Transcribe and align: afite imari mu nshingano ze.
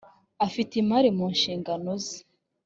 afite 0.45 0.71
imari 0.81 1.09
mu 1.17 1.25
nshingano 1.35 1.91
ze. 2.03 2.17